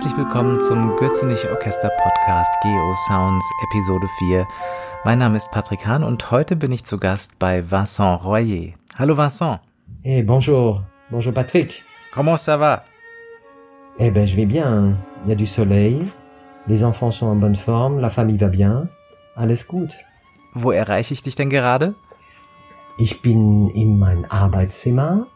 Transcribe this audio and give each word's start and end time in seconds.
Herzlich 0.00 0.16
willkommen 0.16 0.58
zum 0.60 0.96
Gürzenich 0.96 1.46
Orchester 1.50 1.90
Podcast 1.90 2.50
Geo 2.62 2.96
Sounds 3.06 3.44
Episode 3.64 4.06
4. 4.18 4.48
Mein 5.04 5.18
Name 5.18 5.36
ist 5.36 5.50
Patrick 5.50 5.86
Hahn 5.86 6.02
und 6.02 6.30
heute 6.30 6.56
bin 6.56 6.72
ich 6.72 6.86
zu 6.86 6.96
Gast 6.96 7.38
bei 7.38 7.70
Vincent 7.70 8.24
Royer. 8.24 8.72
Hallo 8.96 9.14
Vincent. 9.18 9.60
Eh, 10.02 10.22
bonjour. 10.22 10.84
Bonjour 11.10 11.34
Patrick. 11.34 11.82
Comment 12.14 12.38
ça 12.38 12.56
va? 12.56 12.84
Eh 13.98 14.10
ben, 14.10 14.24
je 14.24 14.36
vais 14.36 14.46
bien. 14.46 14.96
Il 15.24 15.28
y 15.28 15.32
a 15.32 15.34
du 15.34 15.44
soleil. 15.44 16.10
Les 16.66 16.82
enfants 16.82 17.10
sont 17.10 17.26
en 17.26 17.36
bonne 17.36 17.56
forme. 17.56 18.00
La 18.00 18.08
famille 18.08 18.38
va 18.38 18.48
bien. 18.48 18.88
Alles 19.36 19.66
gut. 19.66 19.94
Wo 20.54 20.72
erreiche 20.72 21.12
ich 21.12 21.22
dich 21.22 21.34
denn 21.34 21.50
gerade? 21.50 21.94
Ich 22.96 23.20
bin 23.20 23.68
in 23.74 23.98
mein 23.98 24.24
Arbeitszimmer. 24.30 25.26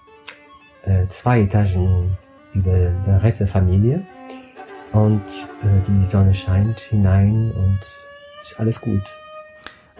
Äh, 0.87 1.07
zwei 1.09 1.43
Etagen 1.43 2.17
über 2.55 2.73
der 3.05 3.23
Rest 3.23 3.41
der 3.41 3.49
Familie. 3.49 4.07
Und 4.95 5.27
äh, 5.63 5.81
die 5.89 6.07
Sonne 6.07 6.33
scheint 6.33 6.79
hinein 6.79 7.51
und 7.51 7.81
ist 8.41 8.61
alles 8.61 8.81
gut. 8.81 9.03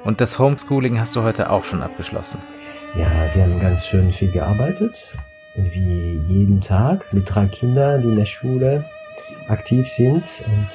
Und 0.05 0.21
das 0.21 0.39
Homeschooling 0.39 1.01
hast 1.01 1.17
du 1.17 1.23
heute 1.23 1.51
auch 1.51 1.65
schon 1.65 1.83
abgeschlossen? 1.83 2.39
Ja, 2.97 3.11
wir 3.35 3.43
haben 3.43 3.59
ganz 3.59 3.85
schön 3.85 4.13
viel 4.13 4.31
gearbeitet. 4.31 5.17
Wie 5.57 6.21
jeden 6.29 6.61
Tag 6.61 7.13
mit 7.13 7.25
drei 7.29 7.47
Kindern, 7.47 8.03
die 8.03 8.09
in 8.09 8.17
der 8.17 8.25
Schule 8.25 8.85
aktiv 9.49 9.89
sind 9.89 10.23
und 10.47 10.69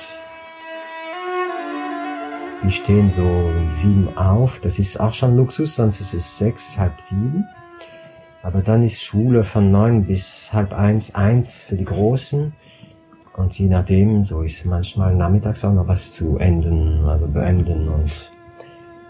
die 2.64 2.72
stehen 2.72 3.10
so 3.10 3.24
um 3.24 3.72
sieben 3.72 4.18
auf. 4.18 4.60
Das 4.62 4.80
ist 4.80 5.00
auch 5.00 5.14
schon 5.14 5.38
Luxus, 5.38 5.78
sonst 5.78 6.02
ist 6.02 6.14
es 6.14 6.38
sechs, 6.38 6.78
halb 6.78 7.00
sieben. 7.00 7.48
Aber 8.44 8.62
dann 8.62 8.84
ist 8.84 9.02
Schule 9.02 9.46
von 9.46 9.72
neun 9.72 10.06
bis 10.06 10.52
halb 10.52 10.74
eins, 10.74 11.16
eins 11.16 11.64
für 11.64 11.76
die 11.76 11.86
Großen. 11.86 12.54
Und 13.40 13.58
je 13.58 13.68
nachdem, 13.68 14.22
so 14.22 14.42
ist 14.42 14.66
manchmal 14.66 15.16
nachmittags 15.16 15.64
auch 15.64 15.74
noch 15.74 15.88
was 15.88 16.12
zu 16.12 16.38
enden, 16.40 17.06
also 17.06 17.26
beenden 17.26 17.88
und, 17.88 18.12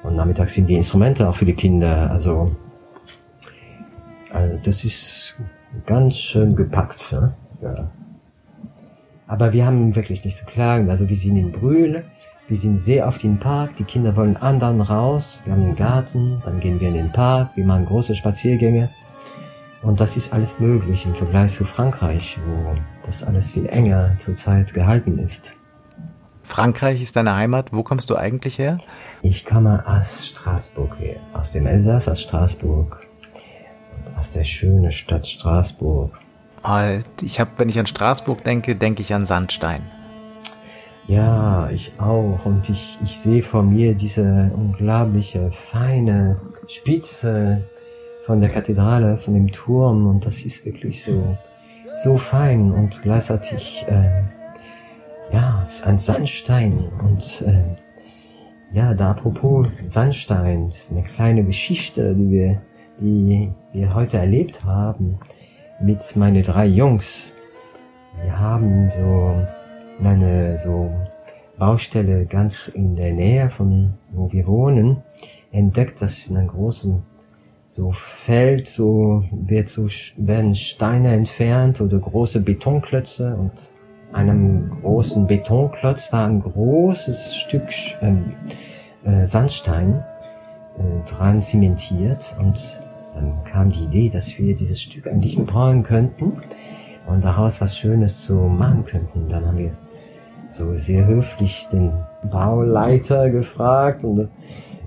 und 0.04 0.16
nachmittags 0.16 0.54
sind 0.54 0.68
die 0.68 0.76
Instrumente 0.76 1.28
auch 1.28 1.36
für 1.36 1.46
die 1.46 1.56
Kinder. 1.56 2.12
Also, 2.12 2.56
also 4.32 4.60
das 4.64 4.84
ist 4.86 5.36
ganz 5.88 6.16
schön 6.18 6.56
gepackt. 6.56 7.12
Ne? 7.12 7.34
Ja. 7.64 7.90
Aber 9.26 9.52
wir 9.52 9.66
haben 9.66 9.96
wirklich 9.96 10.24
nicht 10.24 10.38
zu 10.38 10.46
klagen. 10.46 10.92
Also 10.92 11.10
wir 11.10 11.16
sind 11.16 11.36
in 11.36 11.52
Brühl, 11.52 12.04
wir 12.48 12.58
sind 12.58 12.78
sehr 12.78 13.08
oft 13.08 13.24
im 13.24 13.40
Park, 13.40 13.78
die 13.78 13.84
Kinder 13.84 14.16
wollen 14.16 14.38
anderen 14.38 14.82
raus, 14.82 15.42
wir 15.46 15.54
haben 15.54 15.64
einen 15.64 15.76
Garten, 15.76 16.40
dann 16.46 16.60
gehen 16.60 16.80
wir 16.80 16.90
in 16.90 16.94
den 16.94 17.12
Park, 17.12 17.50
wir 17.56 17.66
machen 17.66 17.86
große 17.86 18.16
Spaziergänge. 18.16 18.92
Und 19.82 20.00
das 20.00 20.18
ist 20.18 20.34
alles 20.34 20.60
möglich 20.60 21.06
im 21.06 21.16
Vergleich 21.16 21.54
zu 21.54 21.64
Frankreich, 21.66 22.38
wo 22.46 22.76
das 23.06 23.24
alles 23.24 23.52
viel 23.52 23.66
enger 23.68 24.16
zurzeit 24.18 24.74
gehalten 24.74 25.20
ist. 25.20 25.56
Frankreich 26.44 27.02
ist 27.02 27.16
deine 27.16 27.36
Heimat. 27.36 27.72
Wo 27.72 27.84
kommst 27.84 28.10
du 28.10 28.16
eigentlich 28.16 28.58
her? 28.60 28.80
Ich 29.22 29.46
komme 29.46 29.84
aus 29.88 30.28
Straßburg 30.28 31.00
her, 31.00 31.18
aus 31.34 31.52
dem 31.52 31.66
Elsass, 31.66 32.10
aus 32.10 32.22
Straßburg, 32.22 33.08
aus 34.18 34.34
der 34.34 34.44
schönen 34.44 34.92
Stadt 34.92 35.28
Straßburg. 35.28 36.12
Ich 37.22 37.40
habe, 37.40 37.52
wenn 37.58 37.70
ich 37.70 37.80
an 37.80 37.86
Straßburg 37.86 38.44
denke, 38.44 38.76
denke 38.76 39.02
ich 39.02 39.14
an 39.14 39.26
Sandstein. 39.26 39.84
Ja, 41.08 41.70
ich 41.70 41.94
auch. 42.00 42.46
Und 42.46 42.70
ich, 42.70 42.98
ich 43.04 43.20
sehe 43.20 43.44
vor 43.44 43.64
mir 43.64 43.94
diese 43.96 44.52
unglaubliche, 44.54 45.52
feine 45.72 46.40
Spitze 46.68 47.64
von 48.30 48.42
der 48.42 48.52
Kathedrale, 48.52 49.18
von 49.18 49.34
dem 49.34 49.52
Turm 49.52 50.06
und 50.06 50.24
das 50.24 50.46
ist 50.46 50.64
wirklich 50.64 51.04
so, 51.04 51.36
so 51.96 52.20
fein 52.20 52.72
und 52.72 53.02
gleichzeitig, 53.02 53.84
äh, 53.88 54.22
ja, 55.34 55.64
ist 55.66 55.84
ein 55.84 55.98
Sandstein 55.98 56.90
und 57.04 57.44
äh, 57.48 57.76
ja, 58.72 58.94
da 58.94 59.10
apropos 59.10 59.66
Sandstein, 59.88 60.68
ist 60.68 60.92
eine 60.92 61.02
kleine 61.06 61.44
Geschichte, 61.44 62.14
die 62.14 62.30
wir, 62.30 62.62
die 63.02 63.52
wir 63.74 63.96
heute 63.96 64.20
erlebt 64.20 64.64
haben 64.64 65.18
mit 65.82 66.16
meine 66.16 66.44
drei 66.44 66.68
Jungs. 66.68 67.34
Wir 68.22 68.40
haben 68.40 68.92
so 68.92 69.34
eine 70.04 70.56
so 70.60 70.92
Baustelle 71.58 72.28
ganz 72.28 72.68
in 72.68 72.96
der 72.96 73.12
Nähe 73.12 73.50
von 73.50 73.96
wo 74.12 74.32
wir 74.32 74.46
wohnen 74.46 75.02
entdeckt, 75.52 76.00
dass 76.04 76.28
in 76.28 76.38
einem 76.38 76.50
großen 76.50 77.09
so 77.70 77.92
Feld, 77.92 78.68
so 78.68 79.24
wird 79.32 79.70
so 79.70 79.88
werden 80.18 80.56
Steine 80.56 81.14
entfernt 81.14 81.82
oder 81.82 82.00
große 82.00 82.42
Betonklötze 82.42 83.36
und 83.36 83.52
einem 84.12 84.72
großen 84.82 85.28
Betonklotz 85.28 86.12
war 86.12 86.26
ein 86.26 86.40
großes 86.40 87.36
Stück 87.36 87.68
ähm, 88.02 88.34
äh, 89.04 89.26
Sandstein 89.26 90.04
äh, 90.78 91.10
dran 91.10 91.42
zementiert 91.42 92.36
und 92.40 92.82
dann 93.14 93.44
kam 93.52 93.72
die 93.72 93.84
Idee, 93.84 94.10
dass 94.10 94.38
wir 94.38 94.56
dieses 94.56 94.82
Stück 94.82 95.06
eigentlich 95.06 95.36
gebrauchen 95.36 95.84
könnten 95.84 96.42
und 97.06 97.24
daraus 97.24 97.62
was 97.62 97.78
Schönes 97.78 98.26
so 98.26 98.48
machen 98.48 98.84
könnten. 98.86 99.28
Dann 99.30 99.46
haben 99.46 99.58
wir 99.58 99.72
so 100.50 100.76
sehr 100.76 101.06
höflich 101.06 101.68
den 101.72 101.92
Bauleiter 102.32 103.30
gefragt 103.30 104.04
und 104.04 104.30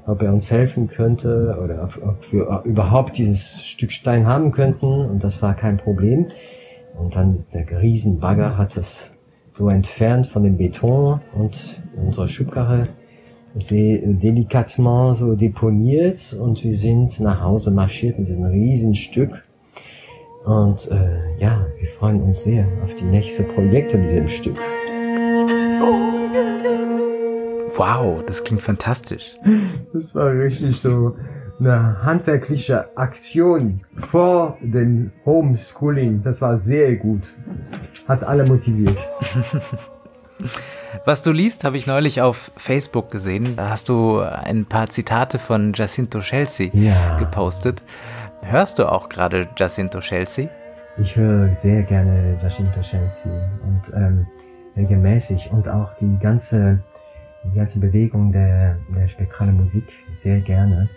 ob 0.07 0.23
er 0.23 0.33
uns 0.33 0.51
helfen 0.51 0.89
könnte 0.89 1.59
oder 1.63 1.85
ob, 1.85 2.03
ob 2.03 2.33
wir 2.33 2.63
überhaupt 2.65 3.19
dieses 3.19 3.65
Stück 3.65 3.93
Stein 3.93 4.27
haben 4.27 4.51
könnten 4.53 4.87
und 4.87 5.23
das 5.23 5.43
war 5.43 5.55
kein 5.55 5.77
Problem. 5.77 6.27
Und 6.99 7.17
dann 7.17 7.45
der 7.53 7.81
Riesenbagger 7.81 8.59
hat 8.59 8.77
es 8.77 9.13
so 9.51 9.69
entfernt 9.69 10.27
von 10.27 10.43
dem 10.43 10.57
Beton 10.57 11.21
und 11.35 11.81
unsere 11.97 12.29
Schubkarre 12.29 12.89
sehr 13.55 13.99
delikatement 14.07 15.17
so 15.17 15.35
deponiert 15.35 16.37
und 16.39 16.65
wir 16.65 16.75
sind 16.75 17.21
nach 17.21 17.43
Hause 17.43 17.71
marschiert 17.71 18.19
mit 18.19 18.29
diesem 18.29 18.45
Riesenstück. 18.45 19.45
Und 20.45 20.91
äh, 20.91 21.39
ja, 21.39 21.67
wir 21.79 21.89
freuen 21.89 22.23
uns 22.23 22.45
sehr 22.45 22.67
auf 22.83 22.95
die 22.95 23.05
nächste 23.05 23.45
Projekte 23.45 23.99
mit 23.99 24.11
diesem 24.11 24.29
Stück. 24.29 24.59
Wow, 27.77 28.23
das 28.27 28.45
klingt 28.45 28.63
fantastisch. 28.63 29.35
Das 29.93 30.15
war 30.15 30.31
richtig 30.33 30.81
so 30.81 31.17
eine 31.59 32.03
handwerkliche 32.03 32.97
Aktion 32.97 33.81
vor 33.97 34.59
dem 34.61 35.13
Homeschooling. 35.25 36.23
Das 36.23 36.41
war 36.41 36.57
sehr 36.57 36.97
gut. 36.97 37.23
Hat 38.09 38.25
alle 38.25 38.45
motiviert. 38.47 38.97
Was 41.05 41.23
du 41.23 41.31
liest, 41.31 41.65
habe 41.65 41.77
ich 41.77 41.87
neulich 41.87 42.21
auf 42.21 42.51
Facebook 42.57 43.11
gesehen. 43.11 43.57
Da 43.57 43.71
hast 43.71 43.89
du 43.89 44.21
ein 44.21 44.67
paar 44.67 44.89
Zitate 44.89 45.39
von 45.39 45.73
Jacinto 45.73 46.21
Chelsea 46.21 46.71
ja. 46.73 47.17
gepostet. 47.17 47.83
Hörst 48.43 48.79
du 48.79 48.91
auch 48.91 49.09
gerade 49.09 49.49
Jacinto 49.57 50.01
Chelsea? 50.01 50.49
Ich 50.99 51.17
höre 51.17 51.53
sehr 51.55 51.83
gerne 51.85 52.39
Jacinto 52.43 52.81
Chelsea 52.81 53.33
und 53.65 53.95
ähm, 53.95 54.27
regelmäßig 54.77 55.51
und 55.53 55.69
auch 55.69 55.95
die 55.97 56.19
ganze 56.19 56.81
die 57.45 57.57
ganze 57.57 57.81
Bewegung 57.81 58.33
der, 58.33 58.79
der 58.95 59.09
spektralen 59.09 59.57
Musik 59.57 59.85
sehr 60.15 60.41
gerne. 60.41 60.89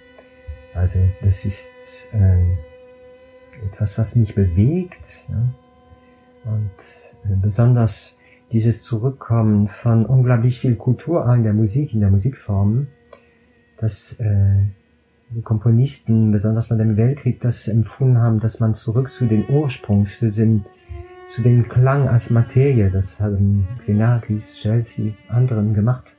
Also 0.73 1.00
das 1.22 1.45
ist 1.45 2.09
äh, 2.13 3.66
etwas, 3.66 3.97
was 3.97 4.16
mich 4.16 4.35
bewegt. 4.35 5.25
Ja? 5.29 6.51
Und 6.51 7.31
äh, 7.31 7.35
besonders 7.41 8.17
dieses 8.51 8.84
Zurückkommen 8.84 9.67
von 9.67 10.05
unglaublich 10.05 10.59
viel 10.59 10.75
Kultur 10.75 11.28
in 11.34 11.44
der 11.44 11.53
Musik, 11.53 11.94
in 11.94 12.01
der 12.01 12.11
Musikform, 12.11 12.88
dass 13.78 14.20
äh, 14.20 14.66
die 15.31 15.41
Komponisten, 15.41 16.31
besonders 16.31 16.70
nach 16.70 16.78
dem 16.78 16.97
Weltkrieg, 16.97 17.40
das 17.40 17.67
empfunden 17.67 18.20
haben, 18.20 18.40
dass 18.40 18.59
man 18.59 18.75
zurück 18.75 19.11
zu 19.11 19.25
den 19.25 19.49
Ursprung, 19.49 20.05
zu 20.05 20.31
dem, 20.31 20.66
zu 21.25 21.41
dem 21.41 21.67
Klang 21.67 22.08
als 22.08 22.29
Materie, 22.29 22.91
das 22.91 23.20
haben 23.20 23.67
Xenakis, 23.79 24.55
Chelsea, 24.55 25.14
anderen 25.28 25.73
gemacht 25.73 26.16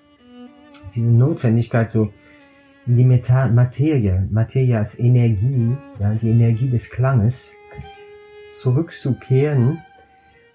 diese 0.95 1.11
Notwendigkeit 1.11 1.91
so 1.91 2.11
in 2.87 2.97
die 2.97 3.05
Meta 3.05 3.49
Materie, 3.49 4.27
Materie 4.31 4.79
als 4.79 4.99
Energie, 4.99 5.77
ja, 5.99 6.15
die 6.15 6.31
Energie 6.31 6.69
des 6.69 6.91
Klanges 6.91 7.53
zurückzukehren 8.49 9.83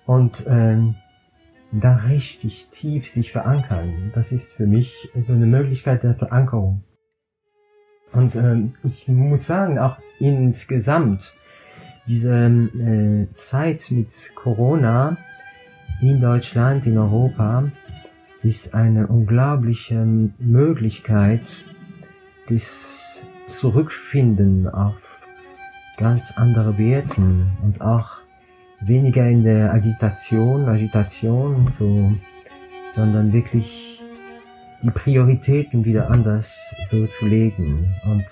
und 0.05 0.45
ähm, 0.47 0.95
da 1.71 1.95
richtig 1.95 2.67
tief 2.69 3.09
sich 3.09 3.31
verankern. 3.31 4.11
Das 4.13 4.31
ist 4.31 4.53
für 4.53 4.67
mich 4.67 5.09
so 5.15 5.33
eine 5.33 5.45
Möglichkeit 5.45 6.03
der 6.03 6.15
Verankerung. 6.15 6.83
Und 8.11 8.35
ähm, 8.35 8.73
ich 8.83 9.07
muss 9.07 9.45
sagen, 9.45 9.79
auch 9.79 9.97
insgesamt 10.19 11.33
diese 12.07 12.33
äh, 12.33 13.33
Zeit 13.33 13.89
mit 13.89 14.09
Corona 14.35 15.17
in 16.01 16.19
Deutschland, 16.19 16.85
in 16.87 16.97
Europa, 16.97 17.71
ist 18.43 18.73
eine 18.73 19.07
unglaubliche 19.07 20.05
Möglichkeit 20.39 21.65
des 22.49 23.21
Zurückfinden 23.47 24.67
auf 24.67 24.95
ganz 25.97 26.33
andere 26.35 26.77
Werten 26.77 27.51
und 27.63 27.81
auch 27.81 28.17
weniger 28.79 29.27
in 29.29 29.43
der 29.43 29.71
Agitation, 29.73 30.65
Agitation, 30.65 31.71
so, 31.77 32.13
sondern 32.95 33.31
wirklich 33.31 34.01
die 34.81 34.89
Prioritäten 34.89 35.85
wieder 35.85 36.09
anders 36.09 36.73
so 36.89 37.05
zu 37.05 37.27
legen 37.27 37.93
und 38.05 38.25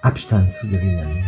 Abstand 0.00 0.50
zu 0.50 0.66
gewinnen. 0.66 1.22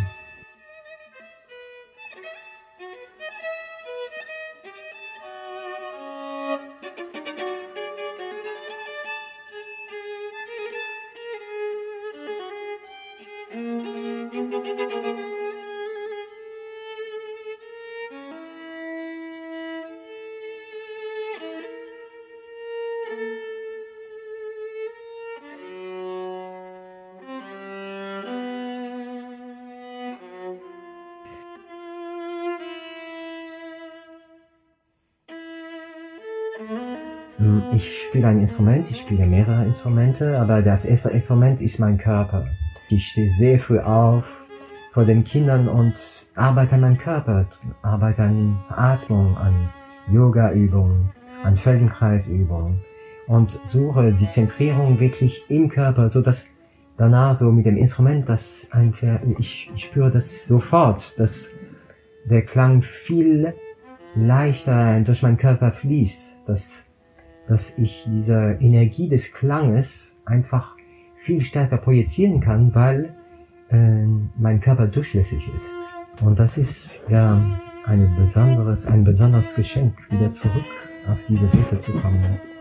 Ich 37.73 38.05
spiele 38.05 38.29
ein 38.29 38.39
Instrument, 38.39 38.91
ich 38.91 39.01
spiele 39.01 39.27
mehrere 39.27 39.65
Instrumente, 39.65 40.39
aber 40.39 40.63
das 40.63 40.85
erste 40.85 41.11
Instrument 41.11 41.61
ist 41.61 41.79
mein 41.79 41.99
Körper. 41.99 42.47
Ich 42.89 43.09
stehe 43.09 43.29
sehr 43.31 43.59
früh 43.59 43.81
auf 43.81 44.25
vor 44.93 45.05
den 45.05 45.25
Kindern 45.25 45.69
und 45.69 46.29
arbeite 46.37 46.75
an 46.75 46.83
meinem 46.83 46.99
Körper, 46.99 47.47
arbeite 47.81 48.23
an 48.25 48.63
Atmung, 48.69 49.37
an 49.39 49.71
Yoga-Übungen, 50.11 51.11
an 51.43 51.57
Feldenkreisübungen 51.57 52.81
und 53.27 53.61
suche 53.65 54.13
die 54.13 54.25
Zentrierung 54.25 55.01
wirklich 55.01 55.45
im 55.49 55.69
Körper, 55.69 56.09
so 56.09 56.21
dass 56.21 56.47
danach 56.97 57.35
so 57.35 57.51
mit 57.51 57.67
dem 57.67 57.77
Instrument, 57.77 58.29
das 58.29 58.69
einfach, 58.71 59.21
ich, 59.39 59.71
ich 59.75 59.85
spüre 59.85 60.11
das 60.11 60.47
sofort, 60.47 61.19
dass 61.19 61.51
der 62.25 62.43
Klang 62.43 62.83
viel 62.83 63.55
leichter 64.15 65.01
durch 65.01 65.23
meinen 65.23 65.39
Körper 65.39 65.73
fließt, 65.73 66.37
dass, 66.47 66.85
dass 67.47 67.77
ich 67.79 68.05
diese 68.07 68.57
Energie 68.61 69.09
des 69.09 69.33
Klanges 69.33 70.17
einfach 70.25 70.77
viel 71.17 71.41
stärker 71.41 71.77
projizieren 71.77 72.41
kann, 72.41 72.75
weil 72.75 73.15
äh, 73.71 74.07
mein 74.37 74.61
Körper 74.61 74.87
durchlässig 74.87 75.49
ist. 75.55 75.75
Und 76.21 76.39
das 76.39 76.59
ist 76.59 77.03
ja 77.09 77.61
ein 77.85 78.15
besonderes, 78.17 78.87
ein 78.87 79.05
besonderes 79.05 79.55
Geschenk, 79.55 79.95
wieder 80.11 80.31
zurück 80.31 80.65
auf 81.11 81.19
diese 81.29 81.53
Welt 81.53 81.81
zu 81.81 81.93
kommen. 81.93 82.52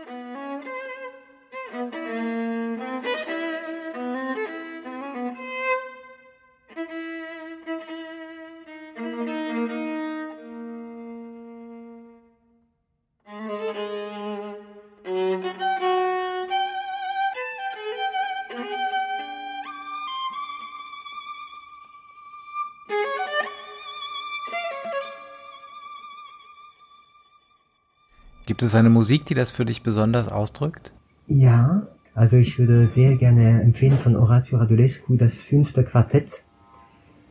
Gibt 28.62 28.70
es 28.70 28.76
eine 28.76 28.90
Musik, 28.90 29.26
die 29.26 29.34
das 29.34 29.50
für 29.50 29.64
dich 29.64 29.82
besonders 29.82 30.28
ausdrückt? 30.28 30.92
Ja, 31.26 31.88
also 32.14 32.36
ich 32.36 32.60
würde 32.60 32.86
sehr 32.86 33.16
gerne 33.16 33.60
empfehlen 33.60 33.98
von 33.98 34.14
Orazio 34.14 34.58
Radulescu 34.58 35.16
das 35.16 35.40
fünfte 35.40 35.82
Quartett. 35.82 36.44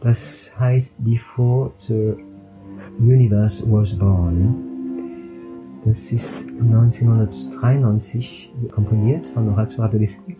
Das 0.02 0.52
heißt 0.60 1.02
Before 1.06 1.72
the 1.78 2.16
Universe 3.00 3.64
Was 3.72 3.98
Born. 3.98 4.56
Das 5.86 6.12
ist 6.12 6.50
1993 6.50 8.52
komponiert 8.70 9.26
von 9.28 9.48
Orazio 9.48 9.84
Radulescu. 9.84 10.34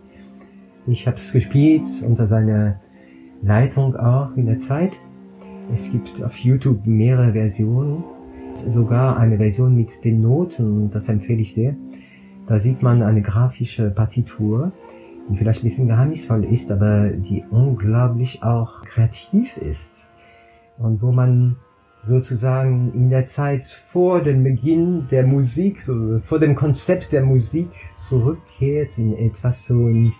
Ich 0.88 1.08
habe 1.08 1.16
es 1.16 1.32
gespielt 1.32 1.86
unter 2.06 2.26
seiner 2.26 2.82
Leitung 3.42 3.96
auch 3.96 4.36
in 4.36 4.46
der 4.46 4.58
Zeit. 4.58 4.92
Es 5.74 5.90
gibt 5.90 6.22
auf 6.22 6.36
YouTube 6.36 6.86
mehrere 6.86 7.32
Versionen 7.32 8.04
sogar 8.60 9.18
eine 9.18 9.38
Version 9.38 9.76
mit 9.76 10.04
den 10.04 10.22
Noten, 10.22 10.90
das 10.90 11.10
empfehle 11.10 11.42
ich 11.42 11.54
sehr. 11.54 11.76
Da 12.48 12.58
sieht 12.58 12.82
man 12.82 13.02
eine 13.02 13.22
grafische 13.22 13.92
Partitur, 13.92 14.72
die 15.30 15.38
vielleicht 15.38 15.62
ein 15.62 15.64
bisschen 15.64 15.88
geheimnisvoll 15.88 16.44
ist, 16.46 16.72
aber 16.72 17.10
die 17.10 17.44
unglaublich 17.50 18.44
auch 18.44 18.84
kreativ 18.84 19.58
ist. 19.58 20.12
Und 20.78 21.02
wo 21.02 21.12
man 21.12 21.58
sozusagen 22.02 22.92
in 22.94 23.10
der 23.10 23.26
Zeit 23.26 23.66
vor 23.66 24.22
dem 24.22 24.44
Beginn 24.44 25.06
der 25.12 25.26
Musik, 25.26 25.80
so 25.80 26.20
vor 26.20 26.40
dem 26.40 26.56
Konzept 26.56 27.12
der 27.12 27.24
Musik 27.24 27.70
zurückkehrt 27.94 28.98
in 28.98 29.16
etwas 29.18 29.68
so 29.68 29.88
in 29.88 30.12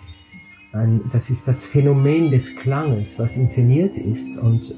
ein, 0.74 1.02
das 1.12 1.30
ist 1.30 1.48
das 1.48 1.66
Phänomen 1.66 2.32
des 2.32 2.56
Klanges, 2.56 3.20
was 3.20 3.36
inszeniert 3.36 3.98
ist 3.98 4.38
und 4.38 4.74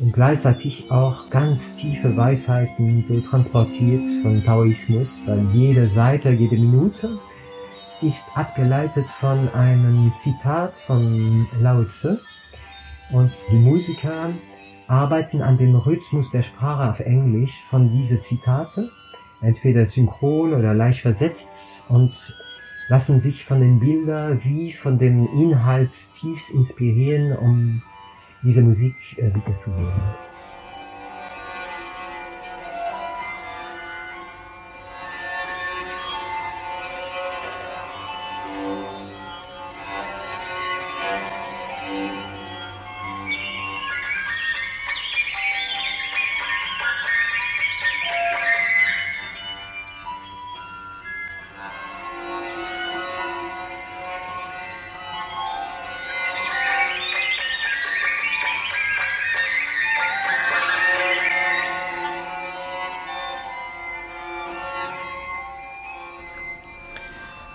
und 0.00 0.12
gleichzeitig 0.12 0.90
auch 0.90 1.30
ganz 1.30 1.76
tiefe 1.76 2.16
Weisheiten 2.16 3.02
so 3.02 3.20
transportiert 3.20 4.04
von 4.22 4.42
Taoismus, 4.44 5.22
weil 5.26 5.46
jede 5.52 5.86
Seite, 5.86 6.30
jede 6.30 6.56
Minute 6.56 7.18
ist 8.02 8.24
abgeleitet 8.34 9.06
von 9.06 9.48
einem 9.50 10.10
Zitat 10.12 10.76
von 10.76 11.46
Lao 11.60 11.84
Tzu. 11.84 12.18
Und 13.12 13.32
die 13.50 13.56
Musiker 13.56 14.30
arbeiten 14.88 15.42
an 15.42 15.56
dem 15.56 15.74
Rhythmus 15.76 16.30
der 16.30 16.42
Sprache 16.42 16.90
auf 16.90 17.00
Englisch 17.00 17.62
von 17.70 17.90
diese 17.90 18.18
Zitate, 18.18 18.90
entweder 19.40 19.86
synchron 19.86 20.54
oder 20.54 20.74
leicht 20.74 21.00
versetzt 21.00 21.82
und 21.88 22.36
lassen 22.88 23.18
sich 23.20 23.44
von 23.44 23.60
den 23.60 23.78
Bildern 23.78 24.42
wie 24.44 24.72
von 24.72 24.98
dem 24.98 25.26
Inhalt 25.38 25.92
tiefst 26.12 26.50
inspirieren, 26.50 27.36
um 27.36 27.82
diese 28.44 28.62
Musik 28.62 28.94
äh, 29.16 29.34
wiederzugeben. 29.34 29.90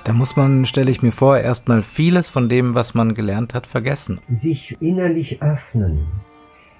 Da 0.10 0.16
muss 0.16 0.36
man, 0.36 0.66
stelle 0.66 0.90
ich 0.90 1.04
mir 1.04 1.12
vor, 1.12 1.38
erstmal 1.38 1.84
vieles 1.84 2.32
von 2.32 2.50
dem, 2.50 2.74
was 2.74 2.96
man 2.96 3.14
gelernt 3.14 3.54
hat, 3.54 3.68
vergessen. 3.68 4.20
Sich 4.28 4.76
innerlich 4.82 5.44
öffnen, 5.44 6.08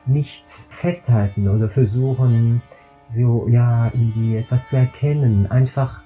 nicht 0.08 0.48
festhalten 0.48 1.48
oder 1.48 1.70
versuchen, 1.70 2.64
so, 3.08 3.48
ja, 3.48 3.92
irgendwie 3.94 4.38
etwas 4.38 4.70
zu 4.70 4.78
erkennen, 4.78 5.46
einfach 5.46 6.02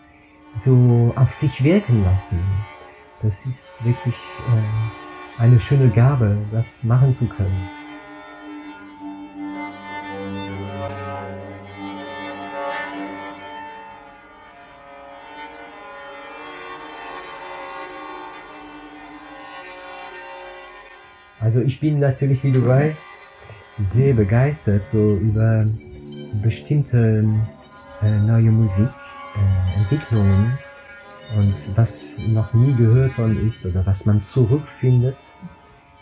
so 0.53 1.13
auf 1.15 1.33
sich 1.33 1.63
wirken 1.63 2.03
lassen. 2.03 2.39
Das 3.21 3.45
ist 3.45 3.69
wirklich 3.85 4.17
äh, 4.49 5.41
eine 5.41 5.59
schöne 5.59 5.91
Gabe, 5.91 6.37
das 6.51 6.83
machen 6.83 7.13
zu 7.13 7.23
können. 7.23 7.69
Ich 21.63 21.79
bin 21.79 21.99
natürlich, 21.99 22.43
wie 22.43 22.51
du 22.51 22.65
weißt, 22.65 23.07
sehr 23.79 24.13
begeistert 24.13 24.85
so 24.85 25.15
über 25.15 25.65
bestimmte 26.41 27.25
äh, 28.01 28.19
neue 28.19 28.51
Musik, 28.51 28.89
äh, 29.35 30.17
und 31.37 31.55
was 31.75 32.17
noch 32.27 32.53
nie 32.53 32.73
gehört 32.73 33.17
worden 33.17 33.45
ist 33.47 33.65
oder 33.65 33.85
was 33.85 34.05
man 34.05 34.21
zurückfindet. 34.21 35.17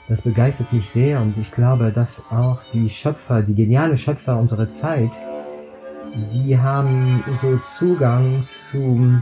Das 0.07 0.21
begeistert 0.21 0.73
mich 0.73 0.89
sehr 0.89 1.21
und 1.21 1.37
ich 1.37 1.51
glaube, 1.51 1.91
dass 1.91 2.23
auch 2.29 2.61
die 2.73 2.89
Schöpfer, 2.89 3.41
die 3.41 3.55
geniale 3.55 3.97
Schöpfer 3.97 4.37
unserer 4.37 4.67
Zeit 4.67 5.11
sie 6.17 6.57
haben 6.57 7.23
so 7.41 7.57
Zugang 7.77 8.43
zu 8.45 9.21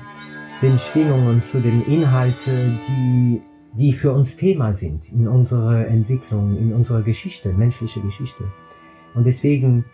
den 0.61 0.79
Schwingungen, 0.79 1.41
zu 1.43 1.59
den 1.59 1.85
Inhalten, 1.85 2.79
die, 2.87 3.41
die 3.73 3.93
für 3.93 4.11
uns 4.11 4.35
Thema 4.35 4.73
sind 4.73 5.11
in 5.11 5.27
unserer 5.27 5.87
Entwicklung, 5.87 6.57
in 6.57 6.73
unserer 6.73 7.01
Geschichte, 7.01 7.53
menschliche 7.53 8.01
Geschichte. 8.01 8.43
Und 9.13 9.25
deswegen, 9.25 9.85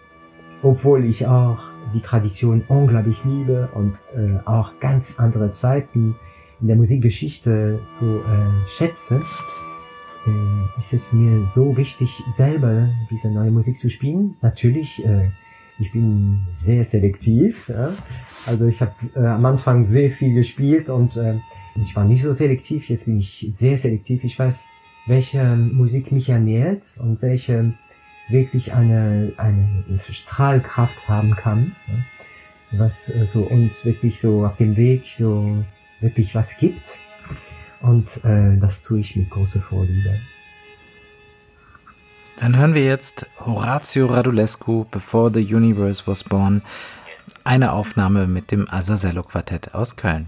obwohl 0.61 1.05
ich 1.05 1.27
auch 1.27 1.59
die 1.93 2.01
Tradition 2.01 2.63
unglaublich 2.67 3.23
liebe 3.25 3.69
und 3.73 3.95
äh, 4.15 4.39
auch 4.45 4.79
ganz 4.79 5.19
andere 5.19 5.51
Zeiten 5.51 6.15
in 6.61 6.67
der 6.67 6.75
Musikgeschichte 6.75 7.79
so 7.87 8.05
äh, 8.05 8.67
schätze, 8.67 9.21
äh, 10.25 10.79
ist 10.79 10.93
es 10.93 11.13
mir 11.13 11.45
so 11.45 11.75
wichtig, 11.77 12.23
selber 12.29 12.89
diese 13.09 13.29
neue 13.29 13.51
Musik 13.51 13.77
zu 13.77 13.89
spielen. 13.89 14.35
Natürlich, 14.41 15.03
äh, 15.05 15.29
ich 15.79 15.91
bin 15.91 16.45
sehr 16.49 16.83
selektiv. 16.83 17.69
Ja? 17.69 17.93
Also 18.45 18.65
ich 18.65 18.81
habe 18.81 18.93
äh, 19.15 19.19
am 19.19 19.45
Anfang 19.45 19.85
sehr 19.85 20.09
viel 20.11 20.33
gespielt 20.33 20.89
und 20.89 21.17
äh, 21.17 21.39
ich 21.81 21.95
war 21.95 22.05
nicht 22.05 22.21
so 22.21 22.33
selektiv. 22.33 22.89
Jetzt 22.89 23.05
bin 23.05 23.19
ich 23.19 23.45
sehr 23.49 23.77
selektiv. 23.77 24.23
Ich 24.23 24.37
weiß, 24.37 24.65
welche 25.05 25.55
Musik 25.55 26.11
mich 26.11 26.29
ernährt 26.29 26.97
und 26.99 27.21
welche 27.21 27.73
wirklich 28.29 28.73
eine, 28.73 29.33
eine 29.37 29.83
Strahlkraft 29.97 31.07
haben 31.07 31.35
kann, 31.35 31.75
ja? 31.87 32.79
was 32.79 33.09
äh, 33.09 33.25
so 33.25 33.43
uns 33.43 33.85
wirklich 33.85 34.19
so 34.19 34.45
auf 34.45 34.57
dem 34.57 34.75
Weg 34.75 35.05
so 35.05 35.63
wirklich 35.99 36.33
was 36.33 36.57
gibt. 36.57 36.97
Und 37.81 38.23
äh, 38.23 38.57
das 38.57 38.81
tue 38.81 38.99
ich 38.99 39.15
mit 39.15 39.29
großer 39.29 39.61
Vorliebe. 39.61 40.19
Dann 42.39 42.57
hören 42.57 42.73
wir 42.73 42.83
jetzt 42.83 43.27
Horatio 43.45 44.07
Radulescu, 44.07 44.85
Before 44.91 45.31
the 45.33 45.55
Universe 45.55 46.03
Was 46.05 46.23
Born, 46.23 46.63
eine 47.43 47.71
Aufnahme 47.71 48.27
mit 48.27 48.51
dem 48.51 48.69
Azazello 48.69 49.23
Quartett 49.23 49.73
aus 49.73 49.95
Köln. 49.95 50.27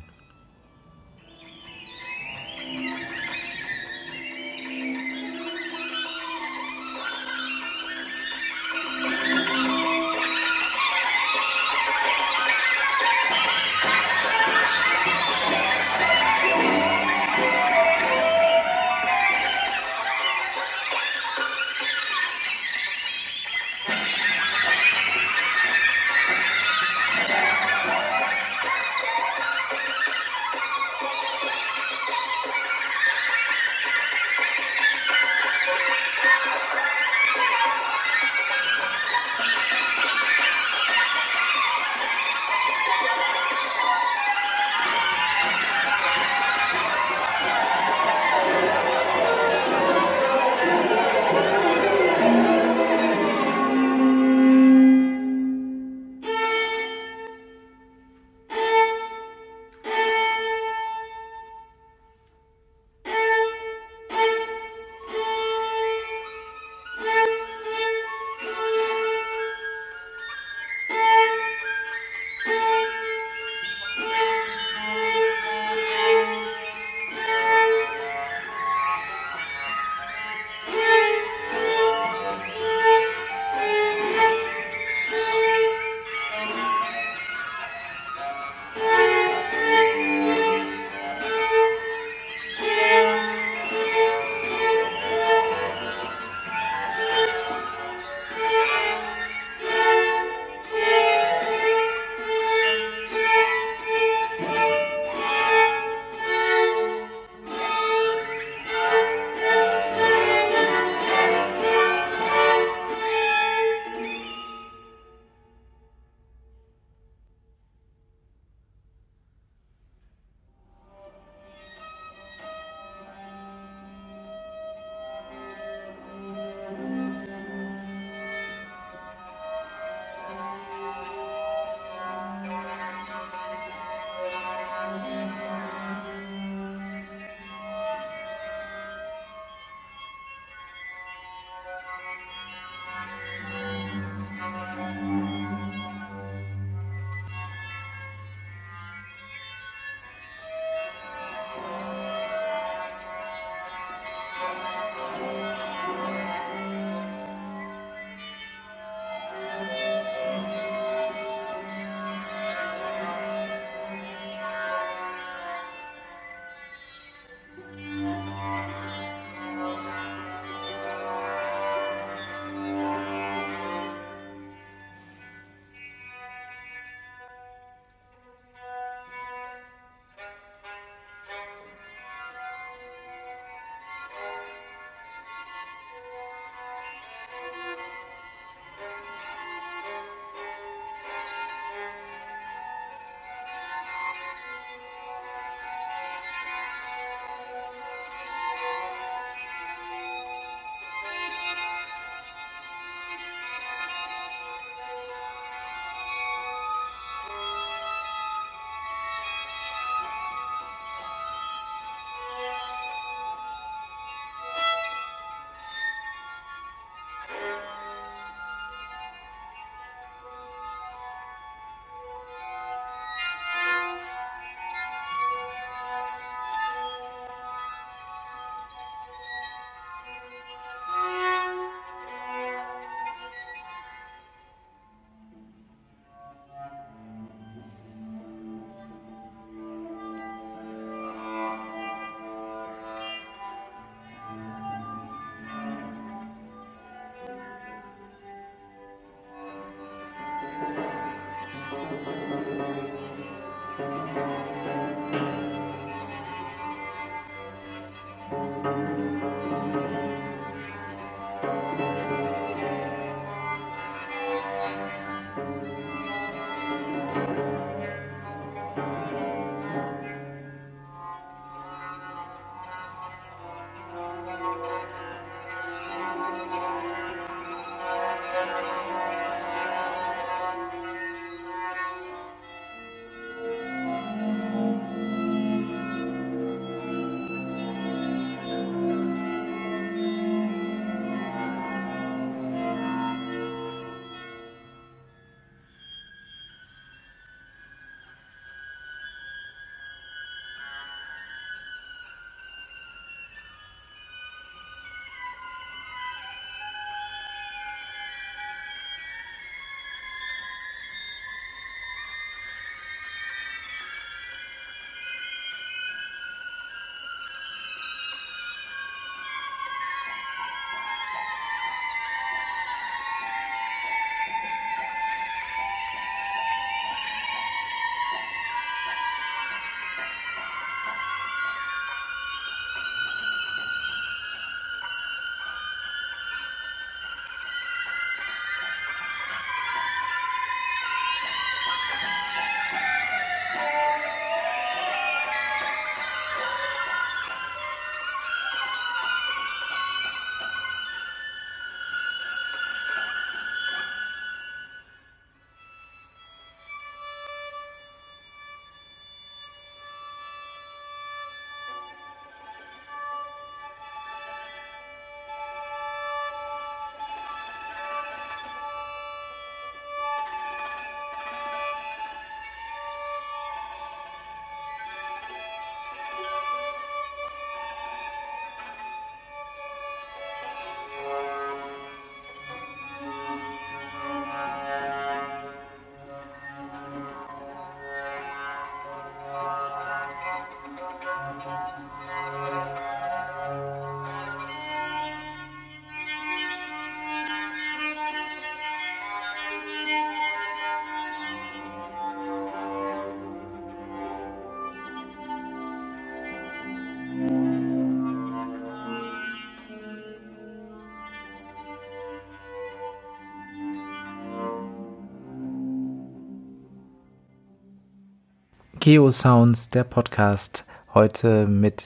Geosounds, 418.87 419.69
der 419.69 419.83
Podcast, 419.83 420.63
heute 420.93 421.45
mit 421.45 421.83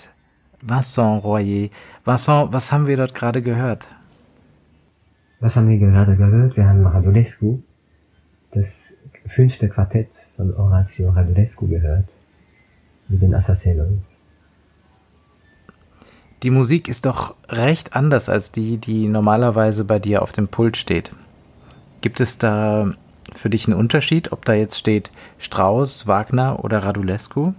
Vincent 0.61 1.23
Royer. 1.23 1.69
Vincent, 2.05 2.53
was 2.53 2.71
haben 2.71 2.85
wir 2.85 2.95
dort 2.95 3.15
gerade 3.15 3.41
gehört? 3.41 3.87
Was 5.39 5.55
haben 5.55 5.67
wir 5.67 5.79
gerade 5.79 6.15
gehört? 6.15 6.55
Wir 6.55 6.67
haben 6.67 6.85
Radulescu, 6.85 7.63
das 8.51 8.97
fünfte 9.25 9.67
Quartett 9.67 10.27
von 10.35 10.55
Horatio 10.55 11.09
Radulescu 11.09 11.67
gehört, 11.67 12.19
mit 13.07 13.23
den 13.23 13.33
Assassinen. 13.33 14.03
Die 16.43 16.51
Musik 16.51 16.87
ist 16.87 17.07
doch 17.07 17.33
recht 17.49 17.95
anders 17.95 18.29
als 18.29 18.51
die, 18.51 18.77
die 18.77 19.07
normalerweise 19.07 19.85
bei 19.85 19.97
dir 19.97 20.21
auf 20.21 20.33
dem 20.33 20.49
Pult 20.49 20.77
steht. 20.77 21.11
Gibt 22.01 22.21
es 22.21 22.37
da 22.37 22.93
für 23.34 23.50
dich 23.50 23.67
ein 23.67 23.74
Unterschied, 23.74 24.32
ob 24.32 24.46
da 24.46 24.54
jetzt 24.54 24.78
steht 24.78 25.12
Strauss, 25.39 26.08
Wagner 26.08 26.63
oder 26.63 26.80
Radulescu? 26.80 27.54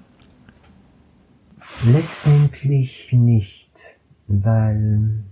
Letztendlich 1.85 3.13
nicht, 3.13 3.97
weil 4.27 5.25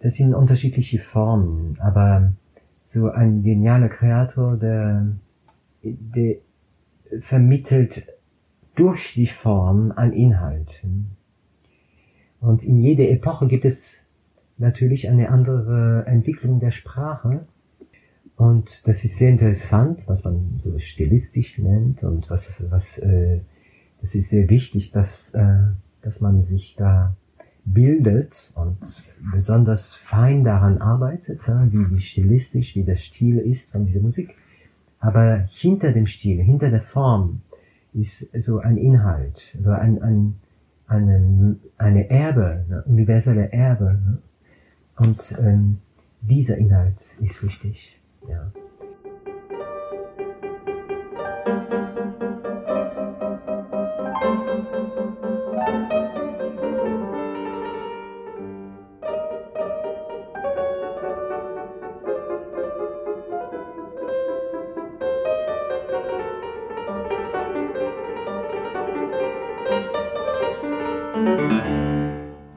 das 0.00 0.14
sind 0.14 0.34
unterschiedliche 0.34 0.98
Formen, 0.98 1.78
aber 1.80 2.32
so 2.84 3.10
ein 3.10 3.42
genialer 3.42 3.88
Kreator, 3.88 4.56
der, 4.56 5.06
der 5.82 6.36
vermittelt 7.20 8.04
durch 8.74 9.14
die 9.14 9.26
Form 9.26 9.92
einen 9.92 10.12
Inhalt. 10.12 10.82
Und 12.40 12.62
in 12.62 12.78
jeder 12.78 13.08
Epoche 13.08 13.48
gibt 13.48 13.64
es 13.64 14.04
natürlich 14.56 15.08
eine 15.08 15.30
andere 15.30 16.04
Entwicklung 16.06 16.60
der 16.60 16.70
Sprache. 16.70 17.46
Und 18.38 18.86
das 18.86 19.02
ist 19.02 19.18
sehr 19.18 19.30
interessant, 19.30 20.04
was 20.06 20.22
man 20.22 20.54
so 20.58 20.78
stilistisch 20.78 21.58
nennt 21.58 22.04
und 22.04 22.30
was, 22.30 22.62
was, 22.70 22.98
äh, 22.98 23.40
das 24.00 24.14
ist 24.14 24.30
sehr 24.30 24.48
wichtig, 24.48 24.92
dass, 24.92 25.34
äh, 25.34 25.64
dass 26.02 26.20
man 26.20 26.40
sich 26.40 26.76
da 26.76 27.16
bildet 27.64 28.52
und 28.54 28.78
besonders 29.32 29.96
fein 29.96 30.44
daran 30.44 30.78
arbeitet, 30.78 31.40
wie, 31.48 31.90
wie 31.90 31.98
stilistisch, 31.98 32.76
wie 32.76 32.84
der 32.84 32.94
Stil 32.94 33.38
ist 33.38 33.72
von 33.72 33.86
dieser 33.86 34.00
Musik. 34.00 34.36
Aber 35.00 35.44
hinter 35.50 35.92
dem 35.92 36.06
Stil, 36.06 36.40
hinter 36.40 36.70
der 36.70 36.80
Form 36.80 37.40
ist 37.92 38.30
so 38.40 38.60
ein 38.60 38.76
Inhalt, 38.76 39.58
so 39.60 39.70
ein, 39.70 40.00
ein, 40.00 40.36
eine, 40.86 41.56
eine 41.76 42.08
Erbe, 42.08 42.64
eine 42.68 42.84
universelle 42.84 43.50
Erbe. 43.50 44.00
Ne? 44.04 44.18
Und 44.96 45.36
ähm, 45.40 45.78
dieser 46.20 46.56
Inhalt 46.56 47.00
ist 47.20 47.42
wichtig. 47.42 47.97
Ja. 48.26 48.50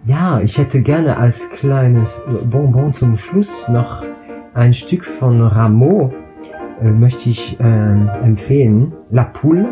Ja, 0.06 0.42
ich 0.42 0.58
hätte 0.58 0.82
gerne 0.82 1.18
als 1.18 1.50
kleines 1.50 2.20
Bonbon 2.44 2.94
zum 2.94 3.18
Schluss 3.18 3.68
noch 3.68 4.04
ein 4.54 4.74
Stück 4.74 5.06
von 5.06 5.42
Rameau 5.42 6.12
äh, 6.82 6.90
möchte 6.90 7.30
ich 7.30 7.60
äh, 7.60 7.64
empfehlen. 7.64 8.94
La 9.10 9.24
Poule. 9.24 9.70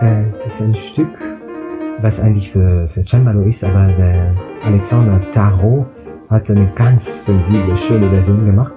Äh, 0.00 0.24
das 0.34 0.46
ist 0.46 0.62
ein 0.62 0.74
Stück, 0.74 1.18
was 2.00 2.20
eigentlich 2.20 2.50
für, 2.50 2.88
für 2.88 3.04
Cembalo 3.04 3.42
ist, 3.42 3.62
aber 3.64 3.86
der 3.86 4.34
Alexander 4.62 5.20
Tarot 5.30 5.86
hat 6.28 6.50
eine 6.50 6.70
ganz 6.74 7.24
sensible, 7.24 7.76
schöne 7.76 8.10
Version 8.10 8.44
gemacht. 8.44 8.74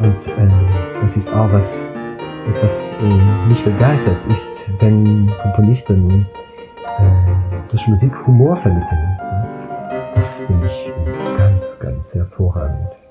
Und 0.00 0.28
äh, 0.28 0.48
das 1.00 1.16
ist 1.16 1.32
auch 1.32 1.52
was, 1.52 1.88
etwas 2.48 2.96
äh, 3.02 3.48
mich 3.48 3.64
begeistert 3.64 4.24
ist, 4.26 4.70
wenn 4.80 5.30
Komponisten 5.42 6.26
äh, 6.98 7.68
durch 7.68 7.86
Musik 7.88 8.12
Humor 8.26 8.56
vermitteln. 8.56 9.18
Das 10.14 10.40
finde 10.40 10.66
ich 10.66 10.92
ganz, 11.36 11.78
ganz 11.80 12.14
hervorragend. 12.14 13.01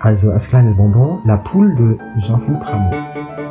Also 0.00 0.30
als 0.30 0.48
kleines 0.48 0.76
Bonbon, 0.76 1.22
La 1.24 1.36
Poule 1.38 1.74
de 1.74 1.98
Jean-Philippe 2.18 2.64
Rameau. 2.64 3.47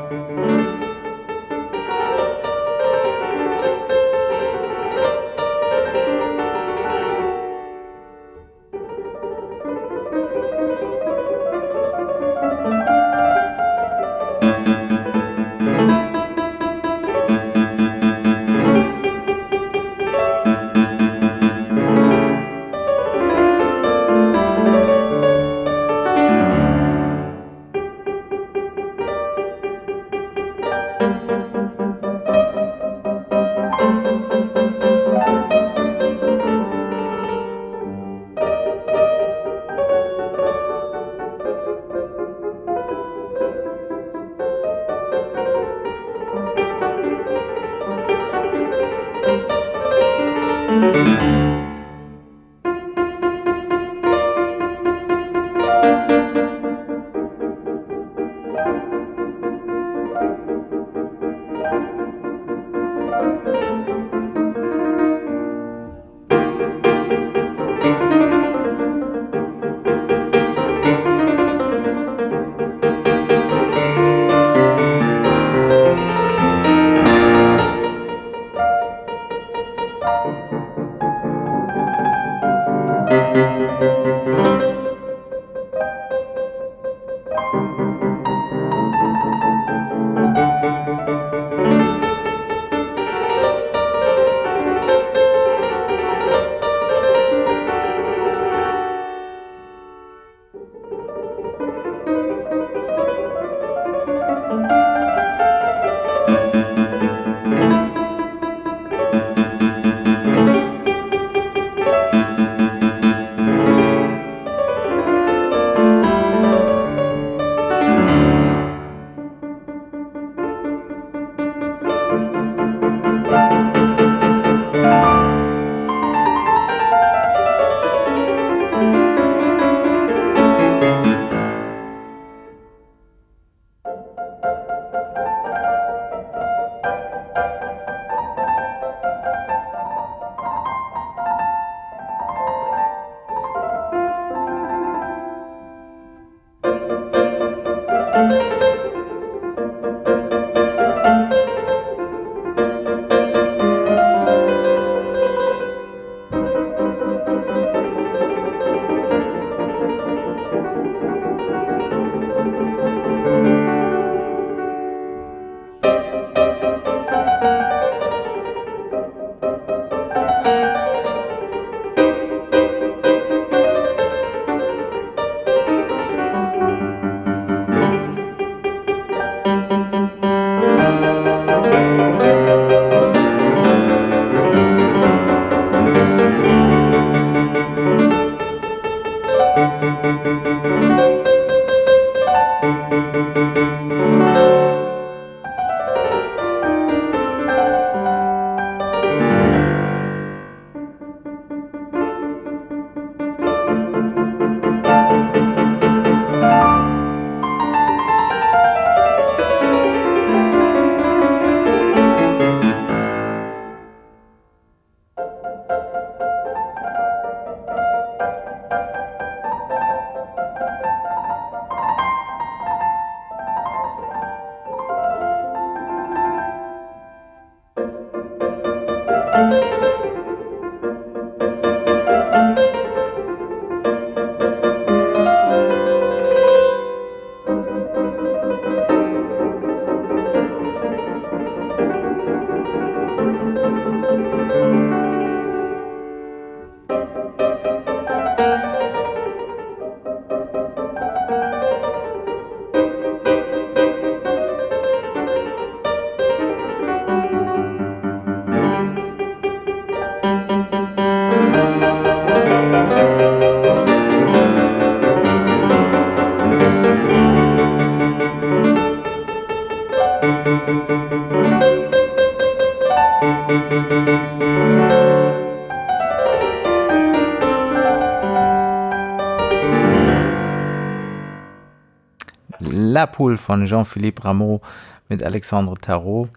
La 282.59 283.05
Poule 283.05 283.37
von 283.37 283.65
Jean-Philippe 283.65 284.23
Rameau 284.23 284.61
mit 285.09 285.23
Alexandre 285.23 285.75
Tarot. 285.75 286.29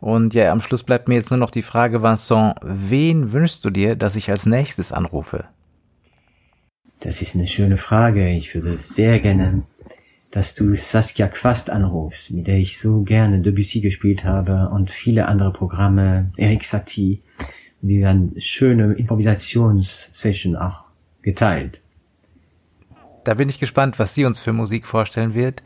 Und 0.00 0.34
ja, 0.34 0.52
am 0.52 0.60
Schluss 0.60 0.82
bleibt 0.82 1.08
mir 1.08 1.14
jetzt 1.14 1.30
nur 1.30 1.38
noch 1.38 1.50
die 1.50 1.62
Frage, 1.62 2.02
Vincent, 2.02 2.54
wen 2.62 3.32
wünschst 3.32 3.64
du 3.64 3.70
dir, 3.70 3.96
dass 3.96 4.16
ich 4.16 4.30
als 4.30 4.46
nächstes 4.46 4.92
anrufe? 4.92 5.44
Das 7.00 7.22
ist 7.22 7.34
eine 7.34 7.46
schöne 7.46 7.76
Frage. 7.76 8.30
Ich 8.30 8.54
würde 8.54 8.76
sehr 8.76 9.20
gerne, 9.20 9.62
dass 10.30 10.54
du 10.54 10.74
Saskia 10.74 11.28
Quast 11.28 11.70
anrufst, 11.70 12.30
mit 12.30 12.46
der 12.46 12.58
ich 12.58 12.78
so 12.78 13.02
gerne 13.02 13.40
Debussy 13.40 13.80
gespielt 13.80 14.24
habe 14.24 14.68
und 14.68 14.90
viele 14.90 15.26
andere 15.26 15.52
Programme, 15.52 16.30
Eric 16.36 16.64
Satie. 16.64 17.22
Wir 17.80 18.08
haben 18.08 18.34
schöne 18.38 18.92
Improvisationssession 18.92 20.56
auch 20.56 20.84
geteilt. 21.22 21.79
Da 23.24 23.34
bin 23.34 23.48
ich 23.48 23.58
gespannt, 23.58 23.98
was 23.98 24.14
sie 24.14 24.24
uns 24.24 24.38
für 24.38 24.52
Musik 24.52 24.86
vorstellen 24.86 25.34
wird. 25.34 25.62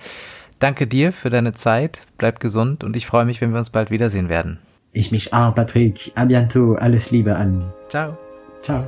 Danke 0.59 0.87
dir 0.87 1.13
für 1.13 1.31
deine 1.31 1.53
Zeit, 1.53 2.01
bleib 2.19 2.41
gesund 2.41 2.85
und 2.85 2.97
ich 2.97 3.07
freue 3.07 3.25
mich, 3.25 3.41
wenn 3.41 3.53
wir 3.53 3.59
uns 3.59 3.71
bald 3.71 3.91
wiedersehen 3.91 4.29
werden. 4.29 4.59
Ich 4.93 5.11
mich 5.11 5.33
auch, 5.33 5.55
Patrick. 5.55 6.13
A 6.15 6.25
bientôt, 6.25 6.77
alles 6.77 7.11
Liebe 7.11 7.35
an. 7.37 7.73
Ciao. 7.89 8.17
Ciao. 8.63 8.87